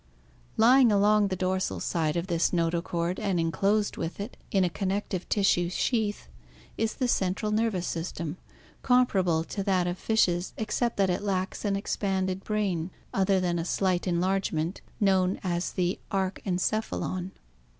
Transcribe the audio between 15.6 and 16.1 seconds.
the